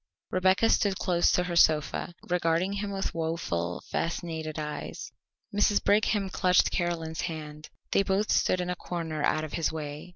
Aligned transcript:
Rebecca 0.31 0.67
stood 0.71 0.97
close 0.97 1.31
to 1.33 1.43
her 1.43 1.55
sofa, 1.55 2.15
regarding 2.27 2.73
him 2.73 2.89
with 2.91 3.13
woeful, 3.13 3.81
fascinated 3.91 4.57
eyes. 4.57 5.11
Mrs. 5.53 5.83
Brigham 5.83 6.27
clutched 6.31 6.71
Caroline's 6.71 7.21
hand. 7.21 7.69
They 7.91 8.01
both 8.01 8.31
stood 8.31 8.61
in 8.61 8.71
a 8.71 8.75
corner 8.75 9.21
out 9.23 9.43
of 9.43 9.53
his 9.53 9.71
way. 9.71 10.09